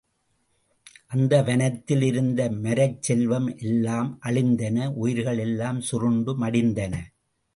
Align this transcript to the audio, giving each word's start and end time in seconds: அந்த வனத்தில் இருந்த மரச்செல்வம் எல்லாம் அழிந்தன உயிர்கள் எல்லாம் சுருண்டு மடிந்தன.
அந்த 1.07 1.33
வனத்தில் 1.41 2.01
இருந்த 2.01 2.49
மரச்செல்வம் 2.63 3.49
எல்லாம் 3.57 4.09
அழிந்தன 4.19 4.87
உயிர்கள் 4.95 5.37
எல்லாம் 5.37 5.81
சுருண்டு 5.81 6.33
மடிந்தன. 6.39 6.95